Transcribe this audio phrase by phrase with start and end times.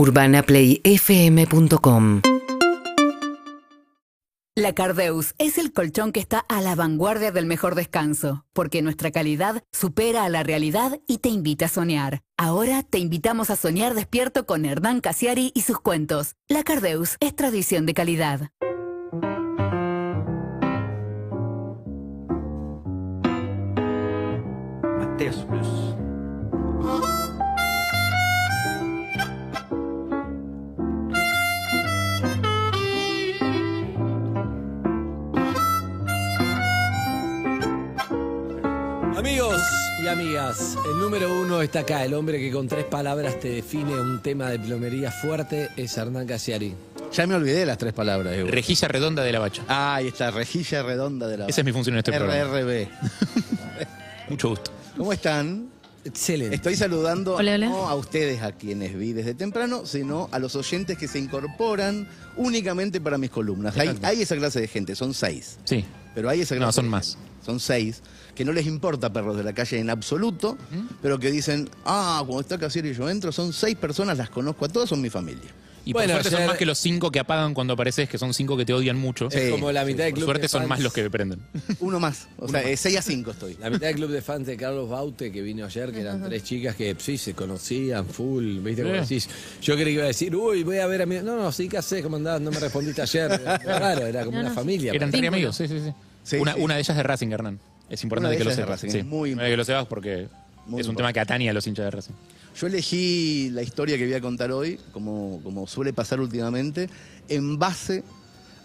[0.00, 2.22] UrbanaPlayFM.com
[4.54, 9.10] La Cardeus es el colchón que está a la vanguardia del mejor descanso, porque nuestra
[9.10, 12.22] calidad supera a la realidad y te invita a soñar.
[12.38, 16.34] Ahora te invitamos a soñar despierto con Hernán Casiari y sus cuentos.
[16.48, 18.52] La Cardeus es tradición de calidad.
[24.82, 25.90] Mateos Plus.
[40.48, 42.04] El número uno está acá.
[42.04, 46.26] El hombre que con tres palabras te define un tema de plomería fuerte es Hernán
[46.26, 46.74] Casiari.
[47.12, 48.34] Ya me olvidé las tres palabras.
[48.34, 48.48] Evo.
[48.50, 49.62] Rejilla redonda de la bacha.
[49.68, 52.58] Ah, ahí está, rejilla redonda de la Esa es mi función en este programa.
[52.58, 52.88] RRB.
[54.30, 54.70] Mucho gusto.
[54.96, 55.68] ¿Cómo están?
[56.04, 56.56] Excelente.
[56.56, 57.68] Estoy saludando Hola, hola.
[57.68, 62.08] no a ustedes a quienes vi desde temprano, sino a los oyentes que se incorporan
[62.36, 63.76] únicamente para mis columnas.
[63.76, 65.58] Hay, hay esa clase de gente, son seis.
[65.64, 65.84] Sí.
[66.14, 67.18] Pero hay esa clase No, son más.
[67.44, 68.02] Son seis,
[68.34, 70.58] que no les importa perros de la calle en absoluto,
[71.00, 74.66] pero que dicen, ah, cuando está Casiero y yo entro, son seis personas, las conozco
[74.66, 75.50] a todas, son mi familia.
[75.90, 78.16] Y Bueno, por suerte ayer- son más que los cinco que apagan cuando apareces, que
[78.16, 79.28] son cinco que te odian mucho.
[79.30, 81.10] Es como la mitad del Por club suerte de son fans- más los que me
[81.10, 81.40] prenden.
[81.80, 83.56] Uno más, o sea, eh, seis a cinco estoy.
[83.60, 86.44] La mitad del club de fans de Carlos Baute que vino ayer, que eran tres
[86.44, 88.82] chicas que sí se conocían full, ¿viste?
[88.84, 89.00] Como Sí.
[89.16, 89.28] decís,
[89.60, 91.16] yo creí que iba a decir, uy, voy a ver a mi.
[91.16, 92.02] No, no, sí, ¿qué haces?
[92.02, 92.40] ¿Cómo andás?
[92.40, 93.30] No me respondiste ayer.
[93.64, 94.54] Claro, era como No, una no.
[94.54, 94.92] familia.
[94.92, 95.92] Eran tres amigos, sí, sí, sí.
[96.22, 96.60] Sí, una, sí.
[96.60, 97.58] una de ellas de Racing, Hernán.
[97.88, 98.68] Es Una importante de que lo sepas.
[98.68, 98.98] Racing, sí.
[98.98, 100.28] es muy que lo sepas porque
[100.66, 102.12] Muy es un tema que atañe a los hinchas de Racing.
[102.58, 106.88] Yo elegí la historia que voy a contar hoy, como, como suele pasar últimamente,
[107.28, 108.02] en base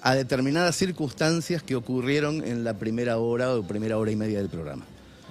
[0.02, 4.50] a determinadas circunstancias que ocurrieron en la primera hora o primera hora y media del
[4.50, 4.86] programa.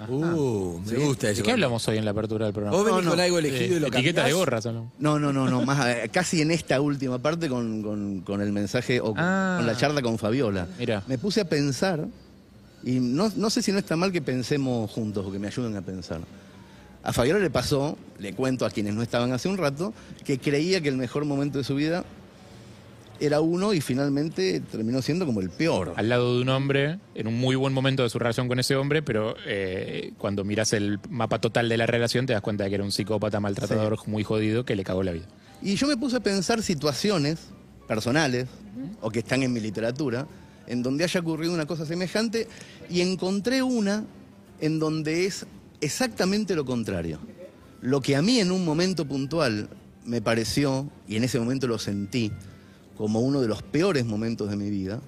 [0.09, 1.43] Uh, me gusta ¿De eso.
[1.45, 2.77] qué hablamos hoy en la apertura del programa?
[2.77, 3.23] Vos venís No, con no.
[3.25, 4.35] algo elegido y lo Etiqueta de cambiás?
[4.35, 4.67] gorras.
[4.67, 4.93] hablamos.
[4.99, 8.51] No, no, no, no, más eh, casi en esta última parte con, con- con el
[8.53, 9.55] mensaje o con- Ah.
[9.59, 10.67] con la charla con Fabiola.
[10.79, 11.05] Mirá.
[11.07, 12.07] Me puse a pensar,
[12.83, 15.77] y no, no sé si no está mal que pensemos juntos o que me ayuden
[15.77, 16.21] a pensar.
[17.05, 19.93] A Fabiola le pasó, le cuento a quienes no estaban hace un rato,
[20.25, 22.03] que creía que el mejor momento de su vida
[23.21, 25.93] era uno y finalmente terminó siendo como el peor.
[25.97, 28.75] Al lado de un hombre, en un muy buen momento de su relación con ese
[28.75, 32.71] hombre, pero eh, cuando miras el mapa total de la relación te das cuenta de
[32.71, 35.27] que era un psicópata maltratador muy jodido que le cagó la vida.
[35.61, 37.49] Y yo me puse a pensar situaciones
[37.87, 38.49] personales
[39.03, 40.27] o que están en mi literatura
[40.67, 42.49] en donde haya ocurrido una cosa semejante
[42.89, 44.05] y encontré una
[44.61, 45.47] en donde es
[45.85, 47.19] exactamente lo contrario.
[47.81, 49.69] Lo que a mí en un momento puntual
[50.05, 52.33] me pareció, y en ese momento lo sentí,
[52.97, 55.01] como uno de los peores momentos de mi vida,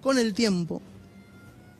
[0.00, 0.80] con el tiempo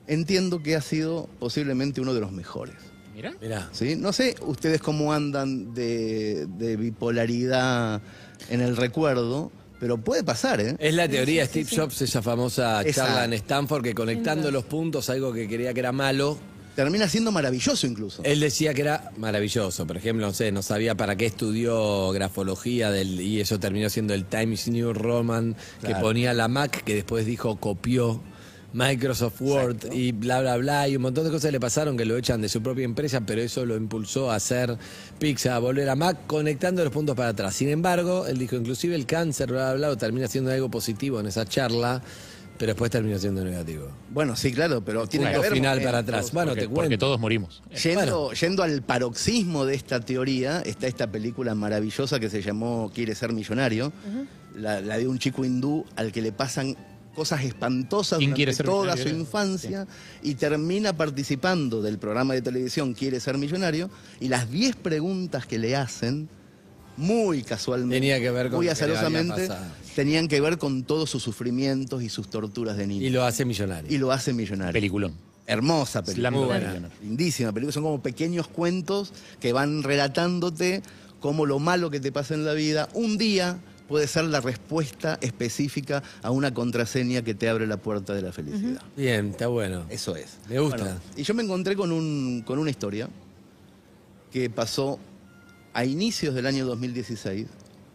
[0.07, 2.77] entiendo que ha sido posiblemente uno de los mejores.
[3.15, 3.35] Mira.
[3.41, 3.69] Mirá.
[3.73, 3.97] ¿sí?
[3.97, 8.03] No sé ustedes cómo andan de, de bipolaridad
[8.51, 10.77] en el recuerdo, pero puede pasar, ¿eh?
[10.79, 15.11] Es la teoría de Steve Jobs, esa famosa charla en Stanford, que conectando los puntos,
[15.11, 16.39] algo que creía que era malo,
[16.77, 18.23] Termina siendo maravilloso incluso.
[18.23, 19.87] Él decía que era maravilloso.
[19.87, 24.13] Por ejemplo, no sé, no sabía para qué estudió grafología del, y eso terminó siendo
[24.13, 28.21] el Times New Roman que ponía la Mac, que después dijo copió
[28.75, 29.97] Microsoft Word Exacto.
[29.97, 30.87] y bla, bla, bla.
[30.87, 33.41] Y un montón de cosas le pasaron que lo echan de su propia empresa, pero
[33.41, 34.77] eso lo impulsó a hacer
[35.19, 37.55] Pizza, a volver a Mac, conectando los puntos para atrás.
[37.55, 41.27] Sin embargo, él dijo, inclusive el cáncer, bla, bla, bla, termina siendo algo positivo en
[41.27, 42.03] esa charla,
[42.59, 43.89] pero después terminó siendo negativo.
[44.11, 46.15] Bueno, sí, claro, pero tiene que haber final para momentos.
[46.15, 46.33] atrás.
[46.33, 46.81] Bueno, porque, te cuento.
[46.83, 47.63] porque todos morimos.
[47.83, 53.15] Yendo, yendo al paroxismo de esta teoría, está esta película maravillosa que se llamó Quiere
[53.15, 53.93] ser millonario,
[54.55, 56.77] la, la de un chico hindú al que le pasan
[57.15, 59.13] cosas espantosas ¿Quién durante quiere ser toda millonario?
[59.15, 59.87] su infancia
[60.23, 63.89] y termina participando del programa de televisión Quiere ser millonario
[64.21, 66.29] y las 10 preguntas que le hacen,
[66.99, 69.49] muy casualmente, Tenía que ver con muy azarosamente.
[69.97, 73.07] Tenían que ver con todos sus sufrimientos y sus torturas de niño.
[73.07, 73.91] Y lo hace millonario.
[73.91, 74.75] Y lo hace millonario.
[74.75, 75.15] Peliculón.
[75.47, 76.31] Hermosa película.
[76.31, 76.91] Muy buena.
[77.01, 77.73] Lindísima película.
[77.73, 80.83] Son como pequeños cuentos que van relatándote
[81.19, 83.59] cómo lo malo que te pasa en la vida un día
[83.89, 88.33] puede ser la respuesta específica a una contraseña que te abre la puerta de la
[88.33, 88.83] felicidad.
[88.99, 89.87] Bien, está bueno.
[89.89, 90.37] Eso es.
[90.51, 90.77] Me gusta.
[90.77, 93.09] Bueno, y yo me encontré con, un, con una historia
[94.31, 94.99] que pasó
[95.73, 97.47] a inicios del año 2016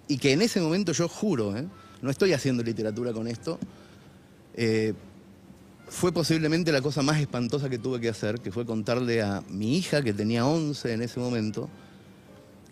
[0.07, 1.67] y que en ese momento yo juro, ¿eh?
[2.01, 3.59] No estoy haciendo literatura con esto,
[4.55, 4.93] eh,
[5.87, 9.77] fue posiblemente la cosa más espantosa que tuve que hacer, que fue contarle a mi
[9.77, 11.69] hija, que tenía 11 en ese momento,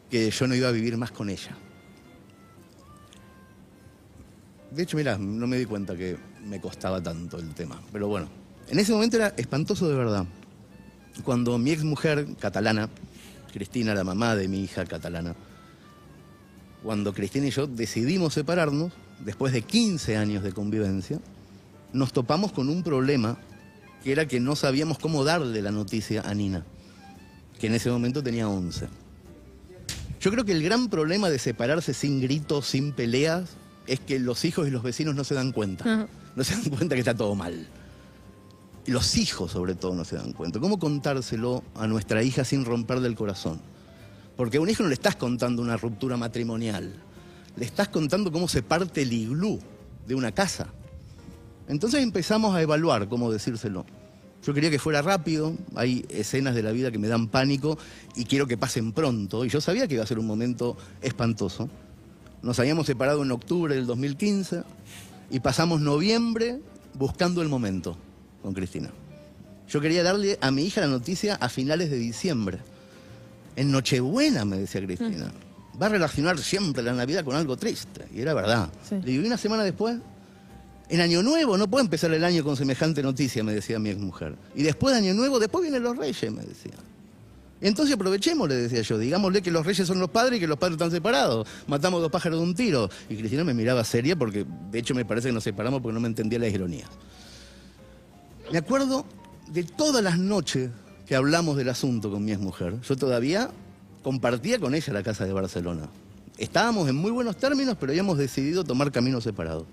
[0.09, 1.55] que yo no iba a vivir más con ella.
[4.71, 7.81] De hecho, mira, no me di cuenta que me costaba tanto el tema.
[7.91, 8.29] Pero bueno,
[8.69, 10.25] en ese momento era espantoso de verdad.
[11.23, 12.89] Cuando mi ex mujer catalana,
[13.51, 15.35] Cristina, la mamá de mi hija catalana,
[16.83, 18.93] cuando Cristina y yo decidimos separarnos,
[19.23, 21.19] después de 15 años de convivencia,
[21.93, 23.37] nos topamos con un problema
[24.03, 26.65] que era que no sabíamos cómo darle la noticia a Nina,
[27.59, 28.87] que en ese momento tenía 11.
[30.21, 33.51] Yo creo que el gran problema de separarse sin gritos, sin peleas,
[33.87, 36.07] es que los hijos y los vecinos no se dan cuenta.
[36.35, 37.67] No se dan cuenta que está todo mal.
[38.85, 40.59] Y los hijos, sobre todo, no se dan cuenta.
[40.59, 43.61] ¿Cómo contárselo a nuestra hija sin romperle el corazón?
[44.35, 46.93] Porque a un hijo no le estás contando una ruptura matrimonial.
[47.55, 49.59] Le estás contando cómo se parte el iglú
[50.07, 50.67] de una casa.
[51.67, 53.85] Entonces empezamos a evaluar cómo decírselo.
[54.43, 57.77] Yo quería que fuera rápido, hay escenas de la vida que me dan pánico
[58.15, 59.43] y quiero que pasen pronto.
[59.43, 61.69] Y yo sabía que iba a ser un momento espantoso.
[62.41, 64.63] Nos habíamos separado en octubre del 2015
[65.29, 66.59] y pasamos noviembre
[66.93, 67.97] buscando el momento
[68.41, 68.89] con Cristina.
[69.67, 72.59] Yo quería darle a mi hija la noticia a finales de diciembre.
[73.55, 75.31] En Nochebuena, me decía Cristina.
[75.81, 78.05] Va a relacionar siempre la Navidad con algo triste.
[78.13, 78.69] Y era verdad.
[78.87, 78.95] Sí.
[78.95, 79.97] Le digo, "¿Y una semana después,
[80.89, 84.35] en Año Nuevo, no puede empezar el año con semejante noticia, me decía mi exmujer.
[84.55, 86.73] Y después de Año Nuevo, después vienen los reyes, me decía.
[87.61, 90.57] Entonces aprovechemos, le decía yo, digámosle que los reyes son los padres y que los
[90.57, 91.47] padres están separados.
[91.67, 92.89] Matamos dos pájaros de un tiro.
[93.09, 95.99] Y Cristina me miraba seria porque, de hecho, me parece que nos separamos porque no
[95.99, 96.89] me entendía las ironías.
[98.51, 99.05] Me acuerdo
[99.51, 100.69] de todas las noches
[101.05, 102.79] que hablamos del asunto con mi exmujer.
[102.81, 103.51] Yo todavía
[104.03, 105.89] compartía con ella la casa de Barcelona.
[106.37, 109.65] Estábamos en muy buenos términos, pero habíamos decidido tomar caminos separados.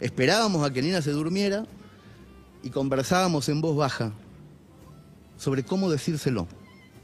[0.00, 1.66] Esperábamos a que Nina se durmiera
[2.62, 4.12] y conversábamos en voz baja
[5.36, 6.48] sobre cómo decírselo.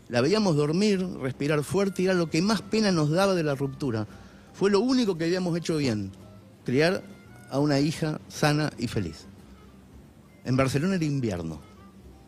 [0.08, 3.54] La veíamos dormir, respirar fuerte y era lo que más pena nos daba de la
[3.54, 4.06] ruptura.
[4.54, 6.12] Fue lo único que habíamos hecho bien,
[6.64, 7.02] criar
[7.50, 9.26] a una hija sana y feliz.
[10.44, 11.60] En Barcelona era invierno.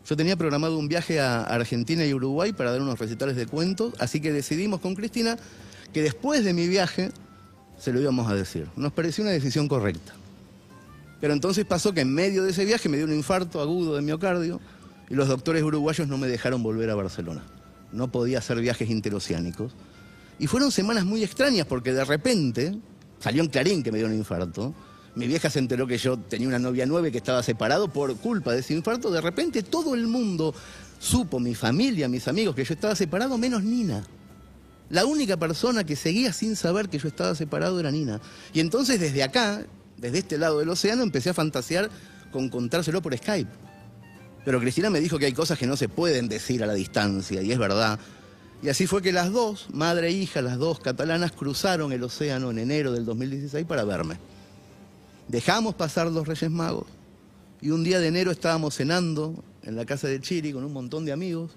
[0.08, 3.92] Yo tenía programado un viaje a Argentina y Uruguay para dar unos recitales de cuentos,
[3.98, 5.36] así que decidimos con Cristina
[5.92, 7.10] que después de mi viaje
[7.78, 8.68] se lo íbamos a decir.
[8.74, 10.14] Nos pareció una decisión correcta.
[11.20, 14.02] Pero entonces pasó que en medio de ese viaje me dio un infarto agudo de
[14.02, 14.62] miocardio
[15.10, 17.42] y los doctores uruguayos no me dejaron volver a Barcelona.
[17.92, 19.72] No podía hacer viajes interoceánicos.
[20.38, 22.78] Y fueron semanas muy extrañas porque de repente
[23.18, 24.74] salió en Clarín que me dio un infarto.
[25.14, 28.16] Mi vieja se enteró que yo tenía una novia nueva y que estaba separado por
[28.16, 29.10] culpa de ese infarto.
[29.10, 30.54] De repente todo el mundo
[30.98, 34.04] supo, mi familia, mis amigos, que yo estaba separado, menos Nina.
[34.90, 38.20] La única persona que seguía sin saber que yo estaba separado era Nina.
[38.52, 39.64] Y entonces desde acá,
[39.96, 41.90] desde este lado del océano, empecé a fantasear
[42.32, 43.50] con contárselo por Skype.
[44.44, 47.42] Pero Cristina me dijo que hay cosas que no se pueden decir a la distancia,
[47.42, 47.98] y es verdad.
[48.62, 52.50] Y así fue que las dos, madre e hija, las dos catalanas, cruzaron el océano
[52.50, 54.18] en enero del 2016 para verme.
[55.28, 56.86] Dejamos pasar los Reyes Magos
[57.60, 61.04] y un día de enero estábamos cenando en la casa de Chiri con un montón
[61.04, 61.50] de amigos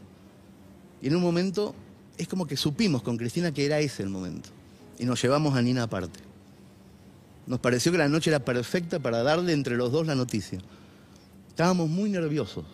[1.01, 1.73] y en un momento
[2.17, 4.49] es como que supimos con Cristina que era ese el momento
[4.99, 6.19] y nos llevamos a Nina aparte.
[7.47, 10.59] Nos pareció que la noche era perfecta para darle entre los dos la noticia.
[11.47, 12.65] Estábamos muy nerviosos,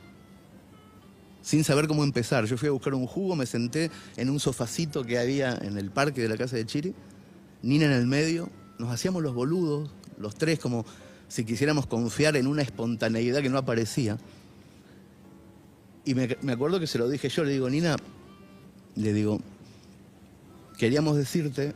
[1.41, 2.45] sin saber cómo empezar.
[2.45, 5.91] Yo fui a buscar un jugo, me senté en un sofacito que había en el
[5.91, 6.95] parque de la casa de Chiri,
[7.61, 10.85] Nina en el medio, nos hacíamos los boludos, los tres, como
[11.27, 14.17] si quisiéramos confiar en una espontaneidad que no aparecía.
[16.05, 17.97] Y me, acuerdo que se lo dije yo, le digo, Nina,
[18.95, 19.41] le digo,
[20.77, 21.73] queríamos decirte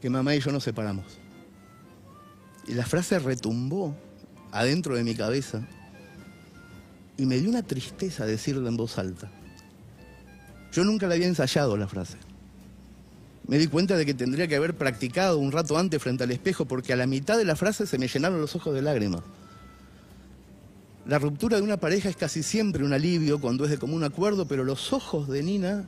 [0.00, 1.06] que mamá y yo nos separamos.
[2.66, 3.96] Y la frase retumbó
[4.50, 5.66] adentro de mi cabeza
[7.16, 9.30] y me dio una tristeza decirla en voz alta.
[10.72, 12.18] Yo nunca la había ensayado la frase.
[13.46, 16.64] Me di cuenta de que tendría que haber practicado un rato antes frente al espejo
[16.64, 19.22] porque a la mitad de la frase se me llenaron los ojos de lágrimas.
[21.06, 24.46] La ruptura de una pareja es casi siempre un alivio cuando es de común acuerdo,
[24.46, 25.84] pero los ojos de Nina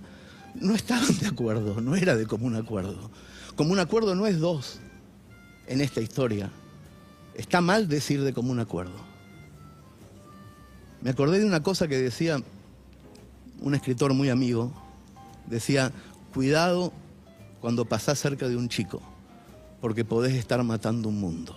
[0.55, 3.11] no estaban de acuerdo, no era de común acuerdo.
[3.55, 4.81] Común acuerdo no es dos
[5.69, 6.51] en esta historia.
[7.35, 9.15] Está mal decir de común acuerdo.
[11.01, 12.43] Me acordé de una cosa que decía
[13.61, 14.73] un escritor muy amigo.
[15.47, 15.93] Decía,
[16.33, 16.93] cuidado
[17.65, 19.01] cuando pasás cerca de un chico,
[19.81, 21.57] porque podés estar matando un mundo.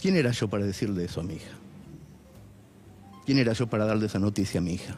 [0.00, 1.50] ¿Quién era yo para decirle eso a mi hija?
[3.26, 4.94] ¿Quién era yo para darle esa noticia a mi hija?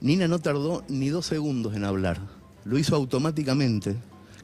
[0.00, 2.20] Nina no tardó ni dos segundos en hablar.
[2.64, 3.96] Lo hizo automáticamente,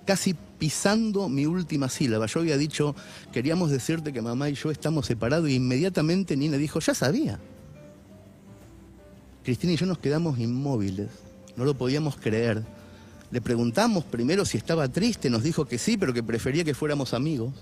[0.05, 2.27] casi pisando mi última sílaba.
[2.27, 2.97] Yo había dicho,
[3.33, 7.39] queríamos decirte que mamá y yo estamos separados y inmediatamente Nina dijo, ya sabía.
[9.45, 11.07] Cristina y yo nos quedamos inmóviles,
[11.57, 12.65] no lo podíamos creer.
[13.31, 17.15] Le preguntamos primero si estaba triste, nos dijo que sí, pero que prefería que fuéramos
[17.15, 17.53] amigos.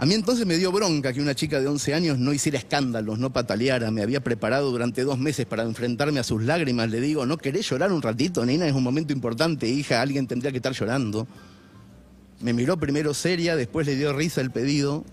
[0.00, 3.18] A mí entonces me dio bronca que una chica de 11 años no hiciera escándalos,
[3.18, 3.90] no pataleara.
[3.90, 6.88] Me había preparado durante dos meses para enfrentarme a sus lágrimas.
[6.88, 8.66] Le digo, ¿no querés llorar un ratito, Nina?
[8.66, 10.00] Es un momento importante, hija.
[10.00, 11.28] Alguien tendría que estar llorando.
[12.40, 15.04] Me miró primero seria, después le dio risa el pedido.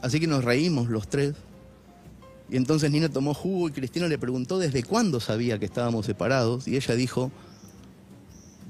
[0.00, 1.34] Así que nos reímos los tres.
[2.48, 6.66] Y entonces Nina tomó jugo y Cristina le preguntó desde cuándo sabía que estábamos separados.
[6.66, 7.30] Y ella dijo,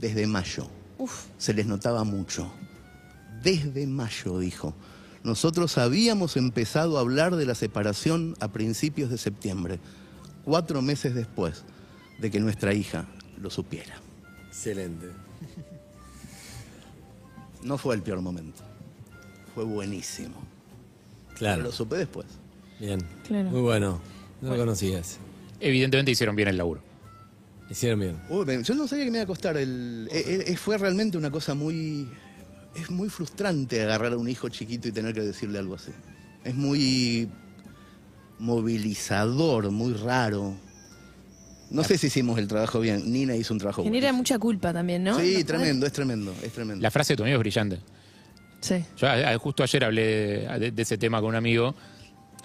[0.01, 0.67] desde mayo.
[1.39, 2.51] Se les notaba mucho.
[3.43, 4.75] Desde mayo, dijo.
[5.23, 9.79] Nosotros habíamos empezado a hablar de la separación a principios de septiembre,
[10.45, 11.63] cuatro meses después
[12.19, 13.07] de que nuestra hija
[13.39, 13.95] lo supiera.
[14.49, 15.07] Excelente.
[17.63, 18.63] No fue el peor momento,
[19.55, 20.35] fue buenísimo.
[21.29, 21.63] Pero Claro.
[21.65, 22.27] lo supe después.
[22.79, 23.01] Bien.
[23.27, 23.51] Claro.
[23.51, 24.01] Muy bueno.
[24.41, 25.19] No lo conocías.
[25.61, 26.81] Evidentemente hicieron bien el laburo.
[27.71, 28.17] Hicieron bien.
[28.29, 29.57] Uy, yo no sabía que me iba a costar.
[29.57, 32.09] El, eh, eh, fue realmente una cosa muy...
[32.75, 35.91] Es muy frustrante agarrar a un hijo chiquito y tener que decirle algo así.
[36.45, 37.29] Es muy
[38.39, 40.55] movilizador, muy raro.
[41.71, 43.13] No sé si hicimos el trabajo bien.
[43.13, 44.17] Nina hizo un trabajo Genera buenísimo.
[44.19, 45.19] mucha culpa también, ¿no?
[45.19, 46.83] Sí, tremendo, es tremendo, es tremendo.
[46.83, 47.79] La frase de tu amigo es brillante.
[48.61, 48.85] Sí.
[48.97, 51.75] Yo a- a- justo ayer hablé de, de- de ese tema con un amigo.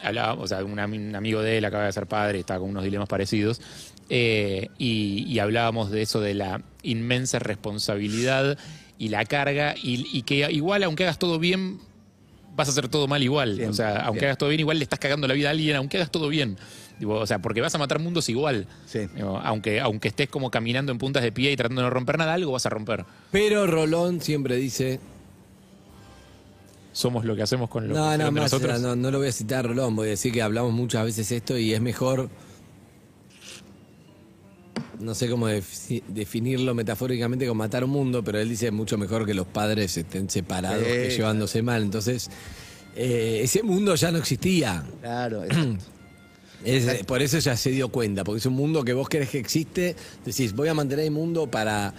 [0.04, 2.70] Hablaba, o sea, un, ami- un amigo de él acaba de ser padre, está con
[2.70, 3.62] unos dilemas parecidos.
[4.10, 8.58] eh, y, y hablábamos de eso de la inmensa responsabilidad
[8.98, 9.76] y la carga.
[9.82, 11.80] Y, y que igual, aunque hagas todo bien,
[12.56, 13.60] vas a hacer todo mal igual.
[13.68, 15.98] O sea, aunque hagas todo bien, igual le estás cagando la vida a alguien, aunque
[15.98, 16.58] hagas todo bien.
[17.00, 18.68] Digo, o sea, porque vas a matar mundos igual.
[18.86, 19.00] Sí.
[19.16, 22.18] Digo, aunque, aunque estés como caminando en puntas de pie y tratando de no romper
[22.18, 23.04] nada, algo vas a romper.
[23.32, 25.00] Pero Rolón siempre dice.
[26.96, 28.80] Somos lo que hacemos con lo No, que no, más, nosotros.
[28.80, 31.58] no, no lo voy a citar Rolón, voy a decir que hablamos muchas veces esto
[31.58, 32.30] y es mejor.
[35.00, 39.26] No sé cómo defi- definirlo metafóricamente con matar un mundo, pero él dice mucho mejor
[39.26, 41.82] que los padres estén separados Sí, que llevándose mal.
[41.84, 42.30] Entonces,
[42.96, 44.86] eh, ese mundo ya no existía.
[45.02, 45.82] Claro, exacto.
[46.64, 49.40] Es- por eso ya se dio cuenta, porque es un mundo que vos querés que
[49.40, 49.98] existe.
[50.26, 51.94] Decís, voy a mantener el mundo para,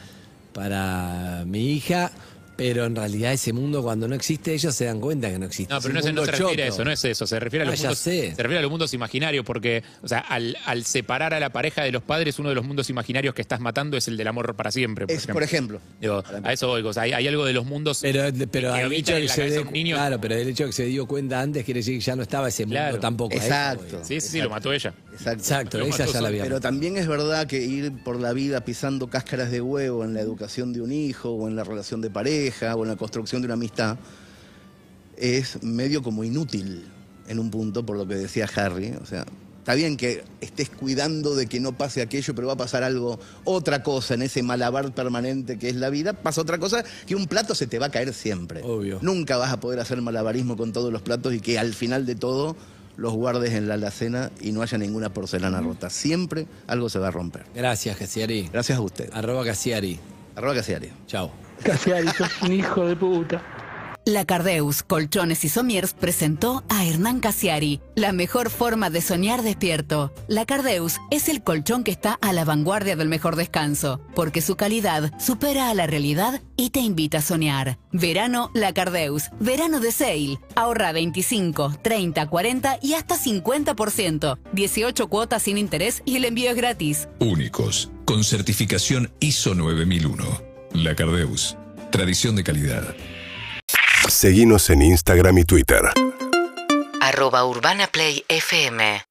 [0.54, 2.10] para mi hija,
[2.56, 5.72] pero en realidad ese mundo cuando no existe, ellos se dan cuenta que no existe.
[5.72, 7.26] No, pero no, se- no mundo se refiere a eso, no es eso.
[7.26, 10.18] Se refiere a Ah, los, mundos, se refiere a los mundos imaginarios, porque, o sea,
[10.20, 13.42] al, al separar a la pareja de los padres, uno de los mundos imaginarios que
[13.42, 15.06] estás matando es el del amor para siempre.
[15.06, 15.80] Por Es, por ejemplo.
[16.00, 17.98] Digo, a eso voy, o sea, hay, hay algo de los mundos.
[18.02, 19.96] Pero, pero que que la se de dio, un niño.
[19.96, 22.22] claro, pero el hecho de que se dio cuenta antes quiere decir que ya no
[22.22, 22.98] estaba ese mundo Claro.
[23.00, 23.34] tampoco.
[23.34, 24.00] eso Exacto.
[24.02, 24.94] sí, sí, lo mató ella.
[25.24, 25.78] Exacto.
[25.78, 26.42] Ya la había.
[26.42, 30.20] Pero también es verdad que ir por la vida pisando cáscaras de huevo en la
[30.20, 33.46] educación de un hijo o en la relación de pareja o en la construcción de
[33.46, 33.98] una amistad
[35.16, 36.84] es medio como inútil
[37.28, 38.92] en un punto, por lo que decía Harry.
[39.02, 39.24] O sea,
[39.58, 43.18] está bien que estés cuidando de que no pase aquello, pero va a pasar algo,
[43.44, 46.12] otra cosa en ese malabar permanente que es la vida.
[46.12, 48.62] Pasa otra cosa que un plato se te va a caer siempre.
[48.62, 48.98] Obvio.
[49.02, 52.14] Nunca vas a poder hacer malabarismo con todos los platos y que al final de
[52.14, 52.56] todo
[52.96, 55.90] los guardes en la alacena y no haya ninguna porcelana rota.
[55.90, 57.44] Siempre algo se va a romper.
[57.54, 58.48] Gracias, Casiari.
[58.52, 59.10] Gracias a usted.
[59.12, 59.98] Arroba Casiari.
[60.34, 60.90] Arroba Casiari.
[61.06, 61.30] Chao.
[61.62, 63.42] Casiari, sos un hijo de puta.
[64.08, 70.14] La Cardeus Colchones y Somiers presentó a Hernán Casiari, la mejor forma de soñar despierto.
[70.28, 74.54] La Cardeus es el colchón que está a la vanguardia del mejor descanso, porque su
[74.54, 77.80] calidad supera a la realidad y te invita a soñar.
[77.90, 80.38] Verano La Cardeus, verano de sale.
[80.54, 84.38] Ahorra 25, 30, 40 y hasta 50%.
[84.52, 87.08] 18 cuotas sin interés y el envío es gratis.
[87.18, 90.24] Únicos, con certificación ISO 9001.
[90.74, 91.56] La Cardeus.
[91.90, 92.94] Tradición de calidad.
[94.16, 95.82] Seguimos en Instagram y Twitter.
[97.02, 99.06] arroba urbanaplayfm